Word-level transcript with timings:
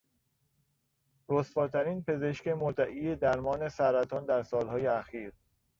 رسواترین 1.29 2.03
پزشک 2.03 2.47
مدعی 2.47 3.15
درمان 3.15 3.69
سرطان 3.69 4.25
در 4.25 4.43
سالهای 4.43 4.87
اخیر 4.87 5.33